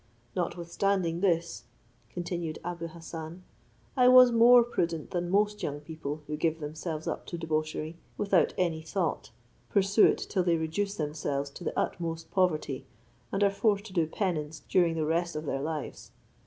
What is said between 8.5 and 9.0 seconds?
any